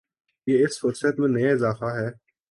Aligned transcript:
یہ 0.47 0.63
اس 0.63 0.79
فہرست 0.81 1.19
میں 1.19 1.29
نیا 1.29 1.51
اضافہ 1.51 1.89
ہے 1.95 2.09